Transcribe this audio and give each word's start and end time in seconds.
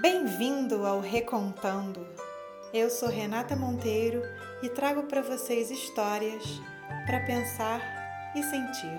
Bem-vindo 0.00 0.86
ao 0.86 1.00
Recontando. 1.00 2.00
Eu 2.72 2.88
sou 2.88 3.10
Renata 3.10 3.54
Monteiro 3.54 4.22
e 4.62 4.70
trago 4.70 5.02
para 5.02 5.20
vocês 5.20 5.70
histórias 5.70 6.42
para 7.04 7.20
pensar 7.26 7.78
e 8.34 8.42
sentir. 8.42 8.98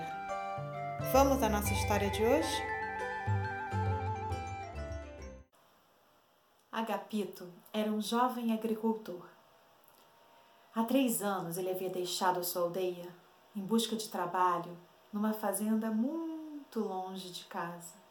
Vamos 1.10 1.42
à 1.42 1.48
nossa 1.48 1.72
história 1.72 2.08
de 2.10 2.22
hoje? 2.22 2.62
Agapito 6.70 7.52
era 7.72 7.90
um 7.90 8.00
jovem 8.00 8.52
agricultor. 8.52 9.26
Há 10.72 10.84
três 10.84 11.20
anos 11.22 11.58
ele 11.58 11.72
havia 11.72 11.90
deixado 11.90 12.38
a 12.38 12.44
sua 12.44 12.62
aldeia 12.62 13.08
em 13.56 13.66
busca 13.66 13.96
de 13.96 14.08
trabalho 14.08 14.78
numa 15.12 15.32
fazenda 15.32 15.90
muito 15.90 16.78
longe 16.78 17.32
de 17.32 17.44
casa. 17.46 18.03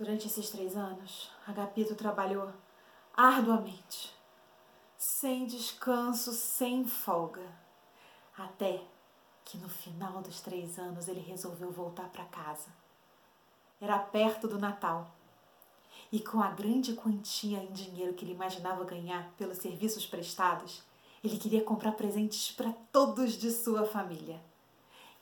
Durante 0.00 0.28
esses 0.28 0.48
três 0.48 0.78
anos, 0.78 1.30
Agapito 1.46 1.94
trabalhou 1.94 2.50
arduamente, 3.14 4.10
sem 4.96 5.44
descanso, 5.44 6.32
sem 6.32 6.86
folga, 6.86 7.46
até 8.34 8.82
que 9.44 9.58
no 9.58 9.68
final 9.68 10.22
dos 10.22 10.40
três 10.40 10.78
anos 10.78 11.06
ele 11.06 11.20
resolveu 11.20 11.70
voltar 11.70 12.08
para 12.08 12.24
casa. 12.24 12.70
Era 13.78 13.98
perto 13.98 14.48
do 14.48 14.58
Natal. 14.58 15.14
E 16.10 16.18
com 16.18 16.40
a 16.40 16.48
grande 16.48 16.94
quantia 16.94 17.58
em 17.58 17.70
dinheiro 17.70 18.14
que 18.14 18.24
ele 18.24 18.32
imaginava 18.32 18.82
ganhar 18.86 19.30
pelos 19.36 19.58
serviços 19.58 20.06
prestados, 20.06 20.82
ele 21.22 21.36
queria 21.36 21.62
comprar 21.62 21.92
presentes 21.92 22.50
para 22.52 22.72
todos 22.90 23.34
de 23.34 23.50
sua 23.50 23.84
família. 23.84 24.42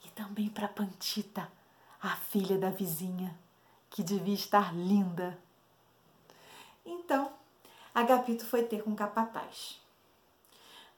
E 0.04 0.10
também 0.10 0.48
para 0.48 0.68
Pantita, 0.68 1.50
a 2.00 2.14
filha 2.14 2.56
da 2.56 2.70
vizinha 2.70 3.36
que 3.90 4.02
devia 4.02 4.34
estar 4.34 4.74
linda. 4.74 5.38
Então, 6.84 7.32
Agapito 7.94 8.46
foi 8.46 8.62
ter 8.62 8.82
com 8.82 8.92
o 8.92 8.96
capataz. 8.96 9.80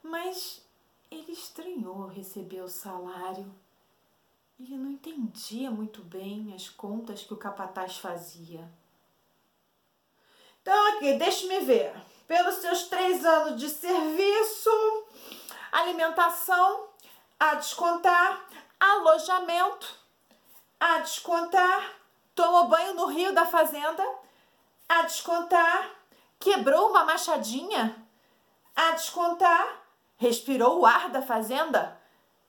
Mas 0.03 0.63
ele 1.11 1.33
estranhou 1.33 2.07
receber 2.07 2.61
o 2.61 2.69
salário. 2.69 3.51
Ele 4.59 4.77
não 4.77 4.91
entendia 4.91 5.71
muito 5.71 6.03
bem 6.03 6.53
as 6.55 6.69
contas 6.69 7.23
que 7.23 7.33
o 7.33 7.39
capataz 7.39 7.97
fazia. 7.97 8.71
Então, 10.61 10.97
aqui, 10.97 11.15
deixe-me 11.15 11.61
ver. 11.61 11.95
Pelos 12.29 12.57
seus 12.57 12.85
três 12.85 13.25
anos 13.25 13.59
de 13.59 13.69
serviço, 13.69 14.71
alimentação 15.73 16.89
a 17.39 17.55
descontar, 17.55 18.47
alojamento 18.79 19.99
a 20.79 20.99
descontar, 20.99 22.00
tomou 22.35 22.69
banho 22.69 22.95
no 22.95 23.07
rio 23.07 23.35
da 23.35 23.47
fazenda, 23.47 24.05
a 24.89 25.03
descontar, 25.03 25.91
quebrou 26.39 26.91
uma 26.91 27.05
machadinha, 27.05 27.97
a 28.75 28.93
descontar, 28.93 29.83
respirou 30.17 30.81
o 30.81 30.87
ar 30.87 31.11
da 31.11 31.23
fazenda, 31.23 32.01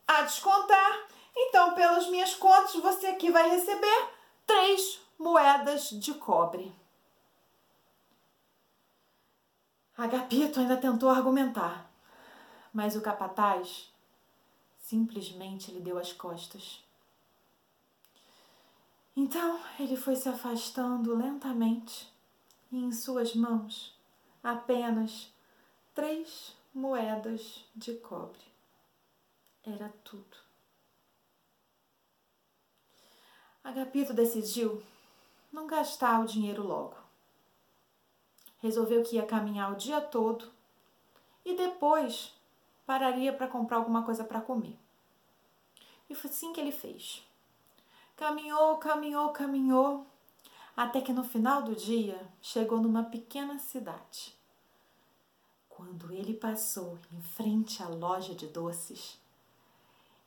a 0.08 0.22
descontar. 0.24 1.08
Então, 1.36 1.74
pelas 1.74 2.08
minhas 2.08 2.34
contas, 2.36 2.76
você 2.76 3.08
aqui 3.08 3.32
vai 3.32 3.50
receber 3.50 4.10
três 4.46 5.00
moedas 5.18 5.90
de 5.90 6.14
cobre. 6.14 6.74
Agapito 9.98 10.60
ainda 10.60 10.78
tentou 10.78 11.10
argumentar, 11.10 11.90
mas 12.74 12.96
o 12.96 13.02
capataz 13.02 13.92
simplesmente 14.80 15.72
lhe 15.72 15.80
deu 15.80 15.98
as 15.98 16.12
costas. 16.12 16.84
Então 19.16 19.60
ele 19.78 19.98
foi 19.98 20.16
se 20.16 20.30
afastando 20.30 21.16
lentamente 21.16 22.12
e 22.72 22.78
em 22.78 22.92
suas 22.94 23.36
mãos 23.36 23.94
apenas 24.42 25.32
três 25.94 26.56
moedas 26.74 27.66
de 27.76 27.96
cobre. 27.96 28.40
Era 29.64 29.90
tudo. 30.04 30.38
Agapito 33.64 34.14
decidiu 34.14 34.82
não 35.52 35.68
gastar 35.68 36.22
o 36.22 36.26
dinheiro 36.26 36.66
logo. 36.66 36.96
Resolveu 38.60 39.04
que 39.04 39.18
ia 39.18 39.26
caminhar 39.26 39.72
o 39.72 39.76
dia 39.76 40.00
todo 40.00 40.52
e 41.44 41.56
depois 41.56 42.34
pararia 42.86 43.34
para 43.34 43.48
comprar 43.48 43.78
alguma 43.78 44.04
coisa 44.04 44.24
para 44.24 44.42
comer. 44.42 44.78
E 46.10 46.16
foi 46.16 46.30
assim 46.30 46.54
que 46.54 46.60
ele 46.60 46.72
fez. 46.72 47.24
Caminhou, 48.22 48.78
caminhou, 48.78 49.30
caminhou, 49.30 50.06
até 50.78 51.02
que 51.02 51.12
no 51.12 51.24
final 51.24 51.64
do 51.64 51.76
dia 51.76 52.22
chegou 52.40 52.80
numa 52.80 53.02
pequena 53.02 53.58
cidade. 53.58 54.38
Quando 55.68 56.14
ele 56.14 56.36
passou 56.36 57.00
em 57.12 57.20
frente 57.20 57.82
à 57.82 57.88
loja 57.88 58.36
de 58.36 58.46
doces, 58.46 59.20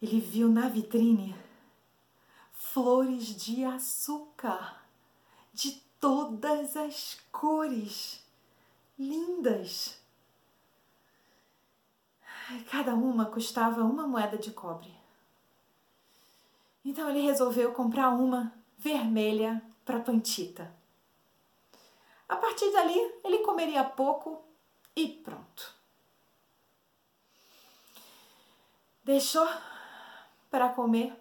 ele 0.02 0.18
viu 0.18 0.48
na 0.48 0.68
vitrine 0.68 1.36
flores 2.52 3.26
de 3.26 3.64
açúcar 3.64 4.82
de 5.52 5.80
todas 6.00 6.76
as 6.76 7.20
cores, 7.30 8.26
lindas. 8.98 10.02
Cada 12.72 12.96
uma 12.96 13.26
custava 13.26 13.84
uma 13.84 14.04
moeda 14.04 14.36
de 14.36 14.50
cobre. 14.50 15.03
Então 16.84 17.08
ele 17.08 17.20
resolveu 17.20 17.72
comprar 17.72 18.10
uma 18.10 18.52
vermelha 18.76 19.62
para 19.84 20.00
Pantita. 20.00 20.72
A 22.28 22.36
partir 22.36 22.70
dali, 22.72 22.98
ele 23.24 23.38
comeria 23.38 23.84
pouco 23.84 24.42
e 24.94 25.08
pronto. 25.08 25.74
Deixou 29.02 29.46
para 30.50 30.68
comer 30.68 31.14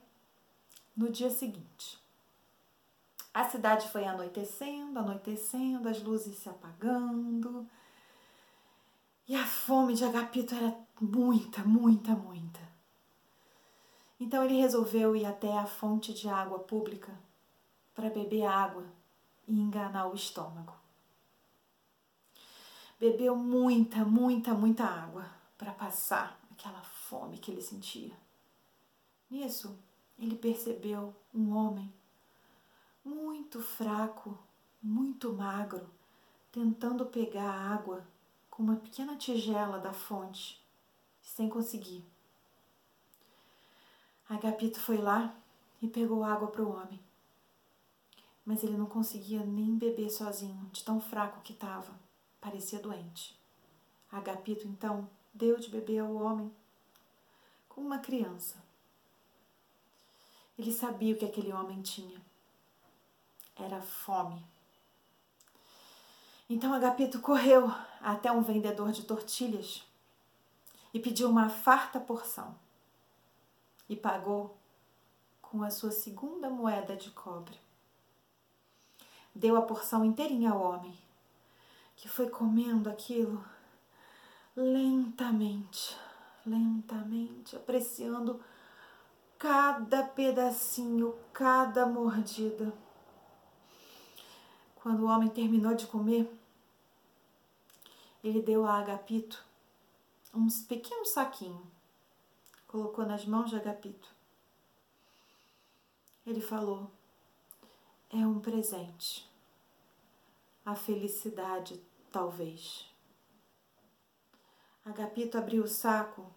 no 0.96 1.10
dia 1.10 1.30
seguinte. 1.30 2.00
A 3.34 3.50
cidade 3.50 3.90
foi 3.90 4.06
anoitecendo, 4.06 5.00
anoitecendo, 5.00 5.90
as 5.90 6.02
luzes 6.02 6.38
se 6.38 6.48
apagando. 6.48 7.68
E 9.28 9.36
a 9.36 9.46
fome 9.46 9.96
de 9.96 10.06
Agapito 10.06 10.54
era 10.54 10.76
muita, 11.02 11.64
muita, 11.64 12.12
muita. 12.12 12.60
Então 14.24 14.42
ele 14.42 14.54
resolveu 14.54 15.18
ir 15.18 15.26
até 15.26 15.52
a 15.58 15.66
fonte 15.66 16.14
de 16.14 16.30
água 16.30 16.58
pública 16.58 17.14
para 17.94 18.10
beber 18.10 18.46
água 18.46 18.86
e 19.46 19.54
enganar 19.54 20.08
o 20.08 20.16
estômago. 20.16 20.74
Bebeu 22.98 23.36
muita, 23.36 24.06
muita, 24.06 24.54
muita 24.54 24.86
água 24.86 25.30
para 25.58 25.74
passar 25.74 26.40
aquela 26.52 26.82
fome 26.84 27.38
que 27.38 27.52
ele 27.52 27.62
sentia. 27.62 28.18
Nisso, 29.30 29.78
ele 30.18 30.38
percebeu 30.38 31.14
um 31.34 31.54
homem 31.54 31.94
muito 33.04 33.62
fraco, 33.62 34.40
muito 34.82 35.34
magro, 35.34 35.90
tentando 36.50 37.06
pegar 37.08 37.50
a 37.50 37.74
água 37.74 38.08
com 38.50 38.64
uma 38.64 38.78
pequena 38.78 39.18
tigela 39.18 39.80
da 39.80 39.92
fonte, 39.92 40.66
sem 41.22 41.50
conseguir. 41.50 42.13
Agapito 44.34 44.80
foi 44.80 44.98
lá 44.98 45.32
e 45.80 45.88
pegou 45.88 46.24
água 46.24 46.48
para 46.48 46.64
o 46.64 46.76
homem. 46.76 47.00
Mas 48.44 48.64
ele 48.64 48.76
não 48.76 48.88
conseguia 48.88 49.46
nem 49.46 49.78
beber 49.78 50.10
sozinho, 50.10 50.68
de 50.72 50.84
tão 50.84 51.00
fraco 51.00 51.42
que 51.42 51.54
estava. 51.54 51.94
Parecia 52.42 52.80
doente. 52.80 53.40
Agapito 54.12 54.68
então 54.68 55.08
deu 55.32 55.60
de 55.60 55.70
beber 55.70 56.00
ao 56.00 56.16
homem 56.16 56.52
como 57.70 57.86
uma 57.86 58.00
criança. 58.00 58.58
Ele 60.58 60.74
sabia 60.74 61.14
o 61.14 61.18
que 61.18 61.26
aquele 61.26 61.54
homem 61.54 61.84
tinha. 61.84 62.20
Era 63.56 63.84
fome. 63.84 64.44
Então 66.50 66.74
Agapito 66.74 67.22
correu 67.22 67.72
até 68.02 68.32
um 68.32 68.42
vendedor 68.42 68.92
de 68.92 69.04
tortilhas 69.04 69.84
e 70.92 71.00
pediu 71.00 71.30
uma 71.30 71.50
farta 71.50 72.00
porção 72.00 72.63
e 73.90 73.96
pagou 73.96 74.58
com 75.42 75.64
a 75.64 75.70
sua 75.70 75.92
segunda 75.92 76.50
moeda 76.50 76.96
de 76.96 77.12
cobre. 77.12 77.60
Deu 79.36 79.56
a 79.56 79.62
porção 79.62 80.04
inteirinha 80.04 80.52
ao 80.52 80.62
homem, 80.62 80.98
que 81.96 82.08
foi 82.08 82.30
comendo 82.30 82.90
aquilo 82.90 83.44
lentamente, 84.56 85.98
lentamente, 86.46 87.56
apreciando 87.56 88.40
cada 89.38 90.04
pedacinho, 90.04 91.16
cada 91.34 91.86
mordida. 91.86 92.74
Quando 94.76 95.04
o 95.04 95.08
homem 95.08 95.30
terminou 95.30 95.76
de 95.76 95.88
comer, 95.88 96.32
ele 98.24 98.42
deu 98.42 98.66
a 98.66 98.80
Agapito 98.80 99.44
uns 100.34 100.62
pequenos 100.62 101.10
saquinhos 101.10 101.73
colocou 102.74 103.06
nas 103.06 103.24
mãos 103.24 103.52
de 103.52 103.56
Agapito. 103.56 104.10
Ele 106.26 106.42
falou: 106.42 106.90
É 108.10 108.26
um 108.26 108.40
presente. 108.40 109.30
a 110.66 110.74
felicidade, 110.74 111.80
talvez. 112.12 112.90
Agapito 114.84 115.38
abriu 115.38 115.66
o 115.66 115.68
saco 115.68 116.34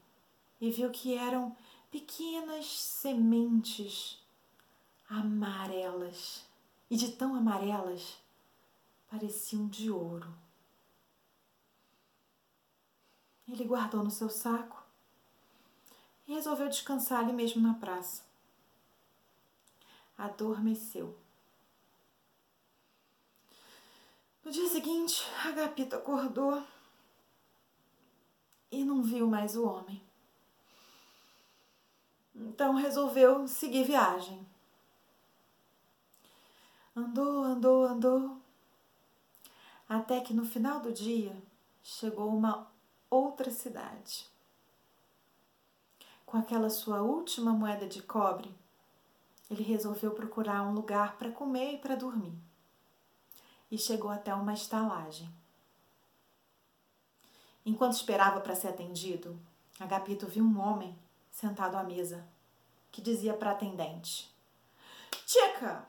e 0.60 0.70
viu 0.70 0.90
que 0.90 1.14
eram 1.14 1.56
pequenas 1.90 2.66
sementes 2.66 4.22
amarelas 5.08 6.44
e 6.90 6.96
de 6.96 7.12
tão 7.12 7.34
amarelas 7.34 8.18
pareciam 9.08 9.66
de 9.68 9.90
ouro. 9.90 10.34
Ele 13.48 13.64
guardou 13.64 14.04
no 14.04 14.10
seu 14.10 14.28
saco 14.28 14.85
e 16.26 16.34
resolveu 16.34 16.68
descansar 16.68 17.20
ali 17.20 17.32
mesmo 17.32 17.62
na 17.62 17.74
praça. 17.74 18.24
Adormeceu. 20.18 21.16
No 24.44 24.50
dia 24.50 24.68
seguinte, 24.68 25.24
Agapito 25.44 25.96
acordou 25.96 26.62
e 28.70 28.84
não 28.84 29.02
viu 29.02 29.26
mais 29.26 29.56
o 29.56 29.66
homem. 29.66 30.02
Então 32.34 32.74
resolveu 32.74 33.48
seguir 33.48 33.84
viagem. 33.84 34.46
Andou, 36.94 37.42
andou, 37.44 37.84
andou, 37.84 38.40
até 39.88 40.20
que 40.20 40.32
no 40.32 40.44
final 40.46 40.80
do 40.80 40.92
dia 40.92 41.36
chegou 41.82 42.28
uma 42.28 42.70
outra 43.10 43.50
cidade. 43.50 44.35
Com 46.36 46.40
aquela 46.40 46.68
sua 46.68 47.00
última 47.00 47.50
moeda 47.50 47.86
de 47.86 48.02
cobre, 48.02 48.54
ele 49.50 49.62
resolveu 49.62 50.10
procurar 50.10 50.64
um 50.64 50.74
lugar 50.74 51.16
para 51.16 51.30
comer 51.30 51.72
e 51.72 51.78
para 51.78 51.94
dormir. 51.94 52.34
E 53.70 53.78
chegou 53.78 54.10
até 54.10 54.34
uma 54.34 54.52
estalagem. 54.52 55.32
Enquanto 57.64 57.94
esperava 57.94 58.38
para 58.42 58.54
ser 58.54 58.68
atendido, 58.68 59.40
Agapito 59.80 60.26
viu 60.26 60.44
um 60.44 60.60
homem 60.60 60.94
sentado 61.30 61.74
à 61.74 61.82
mesa 61.82 62.22
que 62.92 63.00
dizia 63.00 63.32
para 63.32 63.52
a 63.52 63.54
atendente: 63.54 64.30
Tica, 65.24 65.86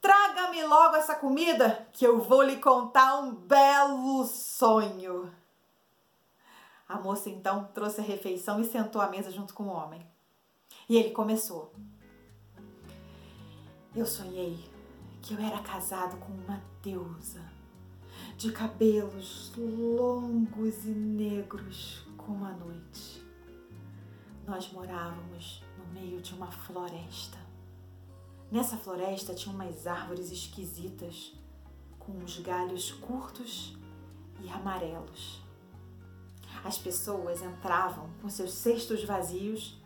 traga-me 0.00 0.64
logo 0.64 0.96
essa 0.96 1.16
comida 1.16 1.86
que 1.92 2.06
eu 2.06 2.18
vou 2.18 2.42
lhe 2.42 2.56
contar 2.56 3.18
um 3.18 3.34
belo 3.34 4.24
sonho. 4.24 5.30
A 6.94 7.00
moça 7.00 7.28
então 7.28 7.64
trouxe 7.74 8.00
a 8.00 8.04
refeição 8.04 8.60
e 8.60 8.64
sentou 8.64 9.02
à 9.02 9.08
mesa 9.08 9.28
junto 9.28 9.52
com 9.52 9.64
o 9.64 9.72
homem. 9.72 10.00
E 10.88 10.96
ele 10.96 11.10
começou. 11.10 11.74
Eu 13.92 14.06
sonhei 14.06 14.64
que 15.20 15.34
eu 15.34 15.40
era 15.40 15.58
casado 15.58 16.16
com 16.18 16.32
uma 16.32 16.62
deusa, 16.80 17.42
de 18.36 18.52
cabelos 18.52 19.52
longos 19.56 20.84
e 20.84 20.90
negros 20.90 22.06
como 22.16 22.44
a 22.44 22.52
noite. 22.52 23.26
Nós 24.46 24.70
morávamos 24.70 25.64
no 25.76 26.00
meio 26.00 26.20
de 26.20 26.32
uma 26.32 26.52
floresta. 26.52 27.38
Nessa 28.52 28.76
floresta 28.76 29.34
tinha 29.34 29.52
umas 29.52 29.88
árvores 29.88 30.30
esquisitas, 30.30 31.32
com 31.98 32.12
uns 32.12 32.38
galhos 32.38 32.92
curtos 32.92 33.76
e 34.40 34.48
amarelos. 34.48 35.43
As 36.64 36.78
pessoas 36.78 37.42
entravam 37.42 38.08
com 38.22 38.28
seus 38.30 38.52
cestos 38.54 39.04
vazios 39.04 39.78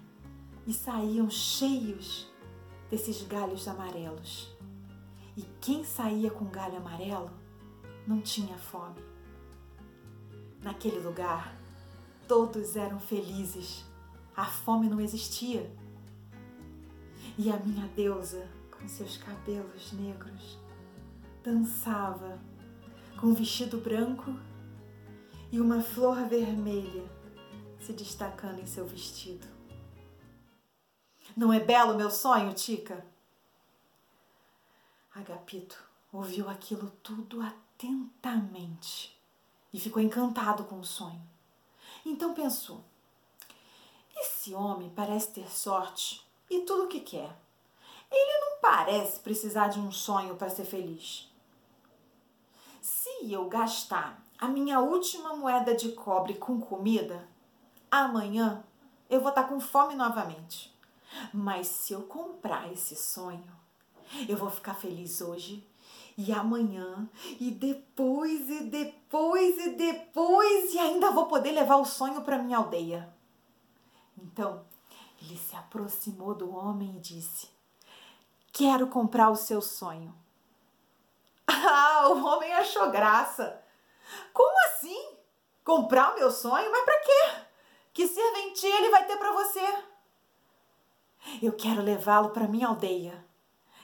e 0.64 0.72
saíam 0.72 1.28
cheios 1.28 2.28
desses 2.88 3.20
galhos 3.22 3.66
amarelos. 3.66 4.56
E 5.36 5.42
quem 5.60 5.82
saía 5.82 6.30
com 6.30 6.44
galho 6.44 6.76
amarelo 6.76 7.30
não 8.06 8.20
tinha 8.20 8.56
fome. 8.56 9.02
Naquele 10.62 11.00
lugar, 11.00 11.54
todos 12.28 12.76
eram 12.76 13.00
felizes. 13.00 13.84
A 14.36 14.44
fome 14.44 14.88
não 14.88 15.00
existia. 15.00 15.68
E 17.36 17.50
a 17.50 17.56
minha 17.56 17.88
deusa, 17.88 18.48
com 18.70 18.86
seus 18.86 19.16
cabelos 19.16 19.92
negros, 19.92 20.58
dançava 21.42 22.38
com 23.20 23.28
um 23.28 23.34
vestido 23.34 23.78
branco 23.78 24.32
e 25.50 25.60
uma 25.60 25.82
flor 25.82 26.28
vermelha 26.28 27.08
se 27.80 27.92
destacando 27.92 28.60
em 28.60 28.66
seu 28.66 28.86
vestido. 28.86 29.46
Não 31.36 31.52
é 31.52 31.60
belo 31.60 31.96
meu 31.96 32.10
sonho, 32.10 32.52
Tica? 32.52 33.06
Agapito 35.14 35.76
ouviu 36.12 36.48
aquilo 36.48 36.90
tudo 37.02 37.40
atentamente 37.40 39.16
e 39.72 39.80
ficou 39.80 40.02
encantado 40.02 40.64
com 40.64 40.80
o 40.80 40.84
sonho. 40.84 41.22
Então 42.04 42.34
pensou: 42.34 42.84
esse 44.16 44.54
homem 44.54 44.90
parece 44.90 45.32
ter 45.32 45.50
sorte 45.50 46.24
e 46.50 46.60
tudo 46.60 46.84
o 46.84 46.88
que 46.88 47.00
quer. 47.00 47.36
Ele 48.10 48.40
não 48.40 48.60
parece 48.60 49.20
precisar 49.20 49.68
de 49.68 49.78
um 49.78 49.92
sonho 49.92 50.36
para 50.36 50.48
ser 50.48 50.64
feliz. 50.64 51.30
Se 52.80 53.30
eu 53.30 53.48
gastar 53.48 54.22
a 54.38 54.46
minha 54.46 54.80
última 54.80 55.34
moeda 55.34 55.74
de 55.74 55.90
cobre 55.90 56.34
com 56.34 56.60
comida, 56.60 57.28
amanhã 57.90 58.64
eu 59.10 59.20
vou 59.20 59.30
estar 59.30 59.42
tá 59.42 59.48
com 59.48 59.58
fome 59.58 59.94
novamente. 59.94 60.74
Mas 61.32 61.66
se 61.66 61.92
eu 61.92 62.02
comprar 62.02 62.70
esse 62.72 62.94
sonho, 62.94 63.50
eu 64.28 64.36
vou 64.36 64.50
ficar 64.50 64.74
feliz 64.74 65.20
hoje 65.20 65.66
e 66.16 66.32
amanhã 66.32 67.08
e 67.40 67.50
depois 67.50 68.48
e 68.48 68.64
depois 68.64 69.58
e 69.58 69.70
depois 69.70 70.74
e 70.74 70.78
ainda 70.78 71.10
vou 71.10 71.26
poder 71.26 71.52
levar 71.52 71.76
o 71.76 71.84
sonho 71.84 72.22
para 72.22 72.38
minha 72.38 72.58
aldeia. 72.58 73.12
Então, 74.16 74.64
ele 75.22 75.36
se 75.36 75.56
aproximou 75.56 76.34
do 76.34 76.54
homem 76.54 76.96
e 76.96 77.00
disse: 77.00 77.48
Quero 78.52 78.86
comprar 78.88 79.30
o 79.30 79.36
seu 79.36 79.60
sonho. 79.60 80.14
Ah, 81.70 82.08
o 82.08 82.24
homem 82.24 82.52
achou 82.52 82.90
graça. 82.90 83.60
Como 84.32 84.66
assim? 84.66 85.16
Comprar 85.64 86.12
o 86.12 86.16
meu 86.16 86.30
sonho? 86.30 86.70
Mas 86.70 86.84
para 86.84 87.00
quê? 87.00 87.48
Que 87.92 88.06
serventia 88.06 88.76
ele 88.76 88.90
vai 88.90 89.06
ter 89.06 89.16
para 89.16 89.32
você? 89.32 89.84
Eu 91.42 91.52
quero 91.52 91.82
levá-lo 91.82 92.30
para 92.30 92.48
minha 92.48 92.68
aldeia. 92.68 93.24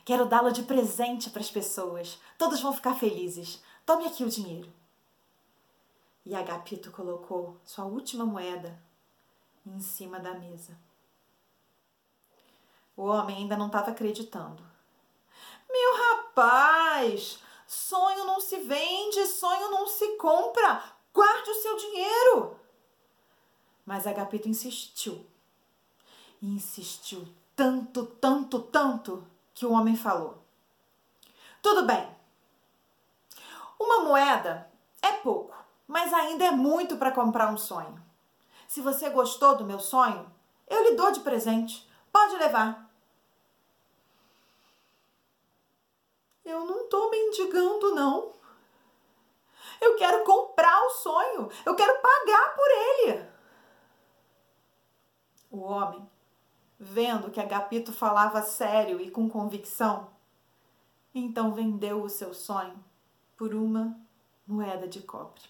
Quero 0.05 0.26
dá-lo 0.26 0.53
de 0.53 0.62
presente 0.62 1.31
para 1.31 1.41
as 1.41 1.50
pessoas. 1.50 2.21
Todos 2.38 2.61
vão 2.61 2.73
ficar 2.73 2.94
felizes. 2.94 3.62
Tome 3.85 4.06
aqui 4.06 4.23
o 4.25 4.29
dinheiro. 4.29 4.73
E 6.26 6.35
Agapito 6.35 6.90
colocou 6.90 7.61
sua 7.64 7.85
última 7.85 8.25
moeda 8.25 8.78
em 9.66 9.81
cima 9.81 10.19
da 10.19 10.35
mesa. 10.35 10.78
O 12.97 13.04
homem 13.04 13.38
ainda 13.38 13.57
não 13.57 13.66
estava 13.66 13.90
acreditando. 13.90 14.62
Meu 15.71 15.97
rapaz, 15.97 17.43
Sonho 17.75 18.25
não 18.25 18.40
se 18.40 18.57
vende, 18.61 19.26
sonho 19.26 19.69
não 19.69 19.85
se 19.88 20.16
compra. 20.16 20.81
Guarde 21.12 21.50
o 21.50 21.54
seu 21.61 21.76
dinheiro. 21.76 22.57
Mas 23.85 24.07
Agapito 24.07 24.49
insistiu. 24.49 25.26
E 26.40 26.47
insistiu 26.47 27.26
tanto, 27.57 28.07
tanto, 28.07 28.61
tanto 28.61 29.26
que 29.52 29.66
o 29.66 29.73
homem 29.73 29.97
falou: 29.97 30.38
Tudo 31.61 31.85
bem. 31.85 32.09
Uma 33.76 34.04
moeda 34.04 34.71
é 35.02 35.11
pouco, 35.14 35.57
mas 35.88 36.14
ainda 36.14 36.45
é 36.45 36.52
muito 36.52 36.97
para 36.97 37.11
comprar 37.11 37.52
um 37.52 37.59
sonho. 37.59 38.00
Se 38.69 38.81
você 38.81 39.11
gostou 39.11 39.57
do 39.57 39.64
meu 39.64 39.81
sonho, 39.81 40.33
eu 40.69 40.85
lhe 40.85 40.95
dou 40.95 41.11
de 41.11 41.21
presente. 41.21 41.90
Pode 42.12 42.37
levar. 42.37 42.84
Eu 46.44 46.64
não 46.66 46.88
tô 46.88 47.10
mendigando, 47.10 47.94
não. 47.94 48.32
Eu 49.80 49.96
quero 49.96 50.24
comprar 50.24 50.82
o 50.86 50.90
sonho. 50.90 51.50
Eu 51.64 51.74
quero 51.74 52.00
pagar 52.00 52.54
por 52.54 52.68
ele. 52.70 53.26
O 55.50 55.60
homem, 55.60 56.08
vendo 56.78 57.30
que 57.30 57.40
Agapito 57.40 57.92
falava 57.92 58.42
sério 58.42 59.00
e 59.00 59.10
com 59.10 59.28
convicção, 59.28 60.10
então 61.14 61.54
vendeu 61.54 62.02
o 62.02 62.10
seu 62.10 62.34
sonho 62.34 62.84
por 63.36 63.54
uma 63.54 63.98
moeda 64.46 64.88
de 64.88 65.00
cobre. 65.00 65.42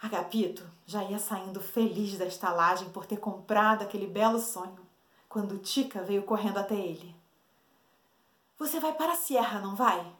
Agapito 0.00 0.66
já 0.86 1.04
ia 1.04 1.18
saindo 1.18 1.60
feliz 1.60 2.16
da 2.16 2.24
estalagem 2.24 2.90
por 2.90 3.04
ter 3.04 3.18
comprado 3.18 3.82
aquele 3.82 4.06
belo 4.06 4.38
sonho 4.38 4.89
quando 5.30 5.58
Tica 5.58 6.02
veio 6.02 6.24
correndo 6.24 6.58
até 6.58 6.74
ele. 6.74 7.14
Você 8.58 8.80
vai 8.80 8.92
para 8.92 9.12
a 9.12 9.16
Sierra, 9.16 9.60
não 9.60 9.76
vai? 9.76 10.12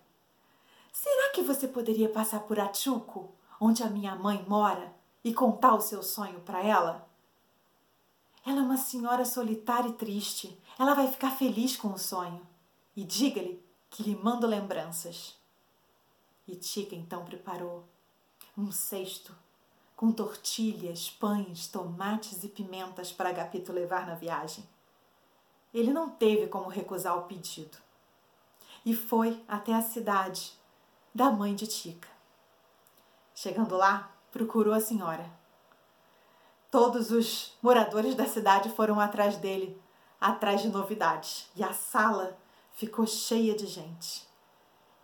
Será 0.93 1.33
que 1.33 1.43
você 1.43 1.67
poderia 1.67 2.09
passar 2.09 2.38
por 2.40 2.61
Achuco, 2.61 3.35
onde 3.61 3.83
a 3.83 3.90
minha 3.90 4.14
mãe 4.14 4.45
mora, 4.47 4.95
e 5.25 5.35
contar 5.35 5.75
o 5.75 5.81
seu 5.81 6.00
sonho 6.00 6.38
para 6.43 6.64
ela? 6.64 7.09
Ela 8.47 8.61
é 8.61 8.62
uma 8.62 8.76
senhora 8.76 9.25
solitária 9.25 9.88
e 9.88 9.95
triste. 9.95 10.57
Ela 10.79 10.95
vai 10.95 11.09
ficar 11.09 11.33
feliz 11.33 11.76
com 11.76 11.88
o 11.88 11.99
sonho. 11.99 12.47
E 12.95 13.02
diga-lhe 13.02 13.61
que 13.90 14.05
lhe 14.05 14.14
mando 14.14 14.47
lembranças. 14.47 15.37
E 16.47 16.55
Tica 16.55 16.95
então 16.95 17.25
preparou 17.25 17.85
um 18.57 18.71
cesto 18.71 19.37
com 19.97 20.12
tortilhas, 20.12 21.11
pães, 21.11 21.67
tomates 21.67 22.45
e 22.45 22.49
pimentas 22.49 23.11
para 23.11 23.31
Agapito 23.31 23.73
levar 23.73 24.07
na 24.07 24.14
viagem. 24.14 24.64
Ele 25.73 25.93
não 25.93 26.11
teve 26.11 26.49
como 26.49 26.69
recusar 26.69 27.17
o 27.17 27.23
pedido 27.23 27.79
e 28.85 28.95
foi 28.95 29.43
até 29.47 29.75
a 29.75 29.83
cidade 29.83 30.53
da 31.15 31.31
mãe 31.31 31.55
de 31.55 31.67
Tica. 31.67 32.09
Chegando 33.35 33.77
lá, 33.77 34.12
procurou 34.31 34.75
a 34.75 34.81
senhora. 34.81 35.31
Todos 36.71 37.11
os 37.11 37.57
moradores 37.62 38.15
da 38.15 38.27
cidade 38.27 38.71
foram 38.71 39.00
atrás 39.00 39.37
dele, 39.37 39.81
atrás 40.21 40.62
de 40.62 40.69
novidades, 40.69 41.50
e 41.57 41.65
a 41.65 41.73
sala 41.73 42.39
ficou 42.73 43.07
cheia 43.07 43.55
de 43.55 43.67
gente. 43.67 44.29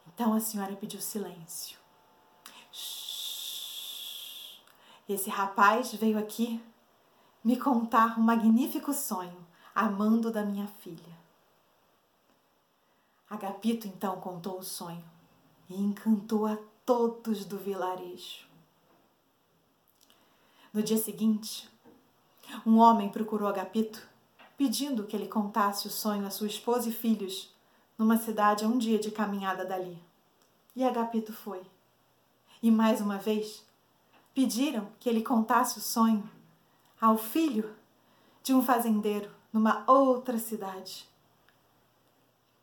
Então 0.07 0.33
a 0.33 0.41
senhora 0.41 0.77
pediu 0.77 1.01
silêncio. 1.01 1.79
Shhh. 2.71 4.61
Esse 5.09 5.31
rapaz 5.31 5.93
veio 5.95 6.19
aqui 6.19 6.63
me 7.43 7.57
contar 7.57 8.19
um 8.19 8.23
magnífico 8.23 8.93
sonho, 8.93 9.46
amando 9.77 10.33
da 10.33 10.43
minha 10.43 10.67
filha. 10.67 11.15
Agapito 13.29 13.87
então 13.87 14.19
contou 14.19 14.59
o 14.59 14.63
sonho 14.63 15.05
e 15.69 15.75
encantou 15.79 16.47
a 16.47 16.57
todos 16.87 17.45
do 17.45 17.59
vilarejo. 17.59 18.47
No 20.73 20.83
dia 20.83 20.97
seguinte, 20.97 21.69
um 22.65 22.79
homem 22.79 23.11
procurou 23.11 23.47
Agapito 23.47 24.01
pedindo 24.57 25.05
que 25.05 25.15
ele 25.15 25.29
contasse 25.29 25.87
o 25.87 25.91
sonho 25.91 26.27
a 26.27 26.31
sua 26.31 26.47
esposa 26.47 26.89
e 26.89 26.93
filhos 26.93 27.55
numa 27.99 28.17
cidade 28.17 28.65
a 28.65 28.69
um 28.69 28.79
dia 28.79 28.99
de 28.99 29.11
caminhada 29.11 29.63
dali. 29.63 30.03
E 30.75 30.83
Agapito 30.85 31.35
foi. 31.35 31.61
E 32.63 32.71
mais 32.71 33.03
uma 33.03 33.19
vez, 33.19 33.63
pediram 34.33 34.89
que 34.99 35.07
ele 35.07 35.23
contasse 35.23 35.79
o 35.79 35.83
sonho 35.83 36.27
ao 36.99 37.19
filho 37.19 37.77
de 38.43 38.55
um 38.55 38.63
fazendeiro 38.63 39.36
numa 39.57 39.91
outra 39.91 40.39
cidade. 40.39 41.09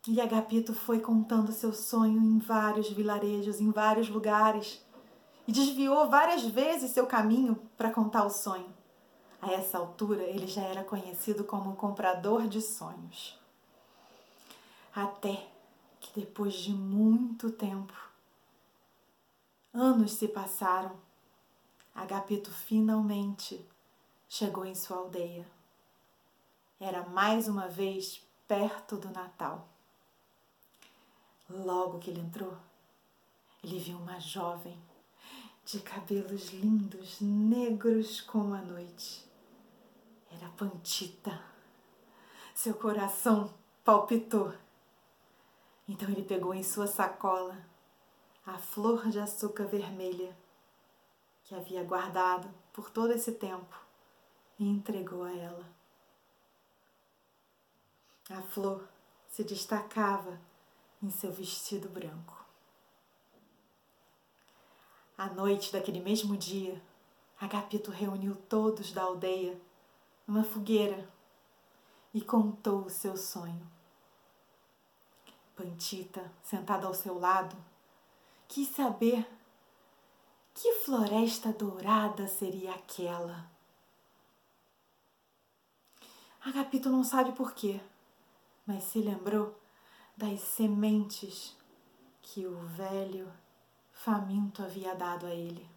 E 0.08 0.22
Agapito 0.22 0.76
foi 0.76 1.00
contando 1.00 1.52
seu 1.52 1.74
sonho 1.74 2.22
em 2.22 2.38
vários 2.38 2.88
vilarejos, 2.92 3.60
em 3.60 3.72
vários 3.72 4.10
lugares, 4.10 4.80
e 5.48 5.52
desviou 5.52 6.08
várias 6.08 6.46
vezes 6.46 6.92
seu 6.92 7.08
caminho 7.08 7.56
para 7.76 7.90
contar 7.90 8.24
o 8.26 8.30
sonho. 8.30 8.72
A 9.42 9.52
essa 9.52 9.80
altura, 9.80 10.22
ele 10.22 10.46
já 10.46 10.62
era 10.62 10.84
conhecido 10.84 11.44
como 11.44 11.72
o 11.72 11.76
comprador 11.76 12.48
de 12.48 12.62
sonhos. 12.62 13.40
Até 14.96 15.48
que 16.00 16.20
depois 16.20 16.54
de 16.54 16.74
muito 16.74 17.50
tempo, 17.50 17.94
anos 19.74 20.12
se 20.12 20.28
passaram, 20.28 20.92
Agapito 21.96 22.52
finalmente 22.52 23.68
chegou 24.30 24.64
em 24.64 24.76
sua 24.76 24.98
aldeia. 24.98 25.63
Era 26.86 27.02
mais 27.02 27.48
uma 27.48 27.70
vez 27.70 28.22
perto 28.46 28.98
do 28.98 29.10
Natal. 29.10 29.70
Logo 31.50 31.98
que 31.98 32.10
ele 32.10 32.20
entrou, 32.20 32.58
ele 33.64 33.80
viu 33.80 33.98
uma 33.98 34.20
jovem 34.20 34.78
de 35.64 35.80
cabelos 35.80 36.50
lindos, 36.50 37.22
negros 37.22 38.20
como 38.20 38.54
a 38.54 38.62
noite. 38.62 39.26
Era 40.30 40.50
Pantita. 40.58 41.42
Seu 42.54 42.74
coração 42.74 43.54
palpitou. 43.86 44.54
Então 45.88 46.10
ele 46.10 46.24
pegou 46.24 46.54
em 46.54 46.64
sua 46.64 46.86
sacola 46.86 47.66
a 48.46 48.58
flor 48.58 49.08
de 49.08 49.22
açúcar 49.22 49.68
vermelha 49.68 50.36
que 51.46 51.56
havia 51.56 51.86
guardado 51.86 52.54
por 52.74 52.90
todo 52.90 53.14
esse 53.14 53.32
tempo 53.32 53.74
e 54.60 54.68
entregou 54.68 55.24
a 55.24 55.32
ela. 55.32 55.73
A 58.30 58.42
flor 58.42 58.88
se 59.28 59.44
destacava 59.44 60.40
em 61.02 61.10
seu 61.10 61.32
vestido 61.32 61.90
branco. 61.90 62.46
À 65.18 65.28
noite 65.28 65.74
daquele 65.74 66.00
mesmo 66.00 66.38
dia, 66.38 66.82
Agapito 67.40 67.92
reuniu 67.92 68.36
todos 68.36 68.94
da 68.94 69.04
aldeia 69.04 69.60
numa 70.26 70.44
fogueira 70.44 71.10
e 72.14 72.22
contou 72.22 72.86
o 72.86 72.90
seu 72.90 73.18
sonho. 73.18 73.70
Pantita, 75.56 76.32
sentada 76.42 76.88
ao 76.88 76.94
seu 76.94 77.20
lado, 77.20 77.58
quis 78.48 78.70
saber 78.70 79.28
que 80.54 80.76
floresta 80.86 81.52
dourada 81.52 82.28
seria 82.28 82.74
aquela. 82.74 83.52
Agapito 86.40 86.90
não 86.90 87.04
sabe 87.04 87.34
por 87.34 87.54
quê, 87.54 87.82
mas 88.66 88.84
se 88.84 89.00
lembrou 89.00 89.60
das 90.16 90.40
sementes 90.42 91.56
que 92.22 92.46
o 92.46 92.60
velho 92.68 93.32
faminto 93.92 94.64
havia 94.64 94.96
dado 94.96 95.26
a 95.26 95.34
ele. 95.34 95.70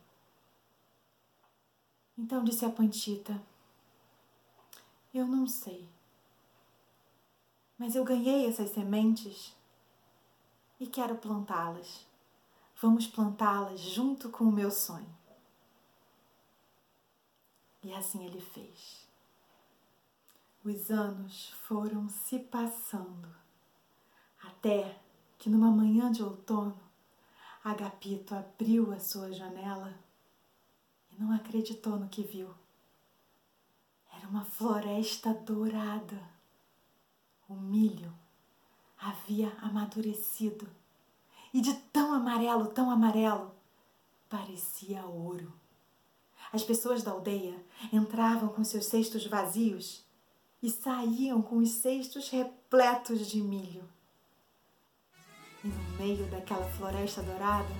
Então 2.16 2.44
disse 2.44 2.64
a 2.64 2.70
Pantita: 2.70 3.40
Eu 5.12 5.26
não 5.26 5.46
sei, 5.46 5.88
mas 7.78 7.94
eu 7.94 8.04
ganhei 8.04 8.46
essas 8.46 8.70
sementes 8.70 9.54
e 10.80 10.86
quero 10.86 11.16
plantá-las. 11.16 12.06
Vamos 12.80 13.06
plantá-las 13.06 13.80
junto 13.80 14.28
com 14.28 14.44
o 14.44 14.52
meu 14.52 14.70
sonho. 14.70 15.14
E 17.82 17.92
assim 17.94 18.24
ele 18.24 18.40
fez. 18.40 19.05
Os 20.66 20.90
anos 20.90 21.50
foram 21.62 22.08
se 22.08 22.40
passando 22.40 23.32
até 24.42 25.00
que 25.38 25.48
numa 25.48 25.70
manhã 25.70 26.10
de 26.10 26.24
outono, 26.24 26.76
Agapito 27.62 28.34
abriu 28.34 28.92
a 28.92 28.98
sua 28.98 29.30
janela 29.30 29.96
e 31.12 31.22
não 31.22 31.30
acreditou 31.30 31.96
no 31.96 32.08
que 32.08 32.24
viu. 32.24 32.52
Era 34.12 34.26
uma 34.26 34.44
floresta 34.44 35.32
dourada. 35.32 36.20
O 37.48 37.54
milho 37.54 38.12
havia 38.98 39.56
amadurecido 39.62 40.68
e 41.54 41.60
de 41.60 41.74
tão 41.74 42.12
amarelo, 42.12 42.66
tão 42.70 42.90
amarelo, 42.90 43.54
parecia 44.28 45.06
ouro. 45.06 45.52
As 46.52 46.64
pessoas 46.64 47.04
da 47.04 47.12
aldeia 47.12 47.56
entravam 47.92 48.48
com 48.48 48.64
seus 48.64 48.86
cestos 48.86 49.24
vazios 49.28 50.04
e 50.62 50.70
saíam 50.70 51.42
com 51.42 51.58
os 51.58 51.70
cestos 51.70 52.28
repletos 52.30 53.26
de 53.26 53.40
milho. 53.40 53.84
E 55.62 55.68
no 55.68 55.98
meio 55.98 56.26
daquela 56.30 56.66
floresta 56.72 57.22
dourada, 57.22 57.74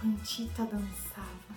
Pantita 0.00 0.64
dançava. 0.66 1.52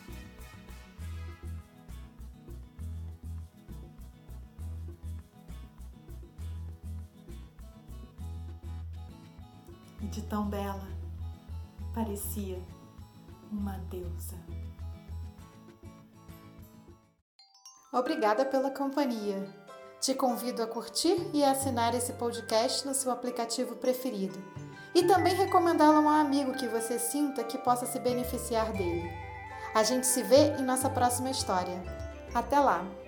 E 10.01 10.07
de 10.07 10.21
tão 10.23 10.47
bela, 10.47 10.87
parecia 11.93 12.61
uma 13.51 13.77
deusa. 13.89 14.37
Obrigada 17.91 18.45
pela 18.45 18.69
companhia. 18.69 19.64
Te 19.99 20.13
convido 20.13 20.61
a 20.61 20.67
curtir 20.67 21.29
e 21.33 21.43
assinar 21.43 21.95
esse 21.95 22.13
podcast 22.13 22.85
no 22.85 22.93
seu 22.93 23.11
aplicativo 23.11 23.75
preferido 23.75 24.37
e 24.93 25.03
também 25.03 25.35
recomendá-lo 25.35 25.97
a 25.97 25.99
um 25.99 26.09
amigo 26.09 26.53
que 26.53 26.67
você 26.67 26.97
sinta 26.97 27.43
que 27.43 27.57
possa 27.57 27.85
se 27.85 27.99
beneficiar 27.99 28.71
dele. 28.71 29.11
A 29.73 29.83
gente 29.83 30.07
se 30.07 30.23
vê 30.23 30.55
em 30.57 30.61
nossa 30.61 30.89
próxima 30.89 31.29
história. 31.29 31.83
Até 32.33 32.57
lá! 32.59 33.04